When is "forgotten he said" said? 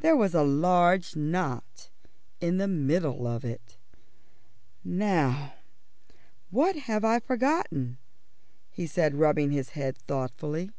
7.20-9.14